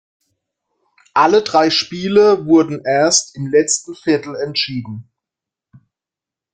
[1.13, 5.11] Alle drei Spiele wurden erst im letzten Viertel entschieden.